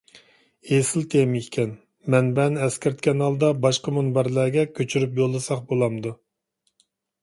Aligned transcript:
ئېسىل 0.69 1.05
تېما 1.15 1.41
ئىكەن. 1.41 1.75
مەنبەنى 2.15 2.63
ئەسكەرتكەن 2.69 3.23
ھالدا 3.27 3.53
باشقا 3.67 3.97
مۇنبەرلەرگە 4.01 4.69
كۆچۈرۈپ 4.81 5.19
يوللىساق 5.25 5.67
بولامدۇ؟ 5.73 6.21